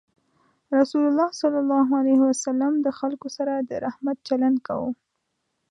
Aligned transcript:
رسول 0.79 1.03
الله 1.07 1.29
صلى 1.41 1.59
الله 1.63 1.87
عليه 1.99 2.19
وسلم 2.29 2.73
د 2.85 2.87
خلکو 2.99 3.27
سره 3.37 3.53
د 3.69 3.71
رحمت 3.85 4.17
چلند 4.27 4.57
کاوه. 4.67 4.91